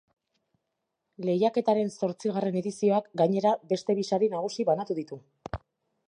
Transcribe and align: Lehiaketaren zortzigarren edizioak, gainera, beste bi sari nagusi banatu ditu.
Lehiaketaren 1.25 1.91
zortzigarren 1.95 2.57
edizioak, 2.61 3.09
gainera, 3.23 3.51
beste 3.73 3.97
bi 3.99 4.07
sari 4.09 4.31
nagusi 4.35 4.65
banatu 4.71 4.97
ditu. 5.01 5.19